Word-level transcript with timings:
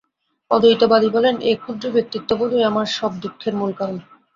অদ্বৈতবাদী 0.51 1.09
বলেন, 1.09 1.35
এই 1.41 1.55
ক্ষুদ্র 1.55 1.85
ব্যক্তিত্ববোধই 1.91 2.63
আমার 2.63 2.87
সব 2.97 3.11
দুঃখের 3.23 3.53
মূল 3.55 3.71
কারণ। 3.73 3.97